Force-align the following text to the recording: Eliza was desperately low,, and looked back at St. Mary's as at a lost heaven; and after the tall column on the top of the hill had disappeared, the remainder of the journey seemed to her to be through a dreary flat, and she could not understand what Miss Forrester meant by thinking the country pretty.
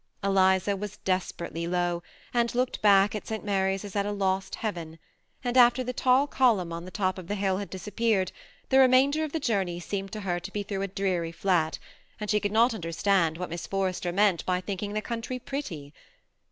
Eliza 0.23 0.75
was 0.75 0.97
desperately 0.97 1.67
low,, 1.67 2.01
and 2.33 2.55
looked 2.55 2.81
back 2.81 3.13
at 3.13 3.27
St. 3.27 3.43
Mary's 3.45 3.85
as 3.85 3.95
at 3.95 4.03
a 4.03 4.11
lost 4.11 4.55
heaven; 4.55 4.97
and 5.43 5.55
after 5.55 5.83
the 5.83 5.93
tall 5.93 6.25
column 6.25 6.73
on 6.73 6.85
the 6.85 6.89
top 6.89 7.19
of 7.19 7.27
the 7.27 7.35
hill 7.35 7.57
had 7.59 7.69
disappeared, 7.69 8.31
the 8.69 8.79
remainder 8.79 9.23
of 9.23 9.31
the 9.31 9.39
journey 9.39 9.79
seemed 9.79 10.11
to 10.11 10.21
her 10.21 10.39
to 10.39 10.51
be 10.51 10.63
through 10.63 10.81
a 10.81 10.87
dreary 10.87 11.31
flat, 11.31 11.77
and 12.19 12.31
she 12.31 12.39
could 12.39 12.51
not 12.51 12.73
understand 12.73 13.37
what 13.37 13.51
Miss 13.51 13.67
Forrester 13.67 14.11
meant 14.11 14.43
by 14.43 14.59
thinking 14.59 14.93
the 14.93 15.03
country 15.03 15.37
pretty. 15.37 15.93